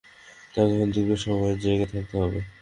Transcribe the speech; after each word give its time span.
তাকে 0.53 0.71
এখন 0.71 0.89
দীর্ঘ 0.95 1.11
সময় 1.23 1.53
জেগে 1.63 1.87
থাকতে 1.93 2.15
হবে। 2.21 2.39